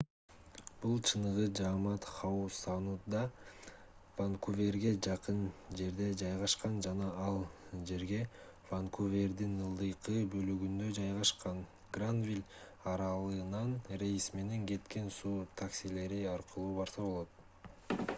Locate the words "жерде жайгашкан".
5.83-6.79